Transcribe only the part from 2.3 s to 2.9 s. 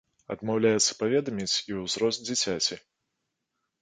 дзіцяці.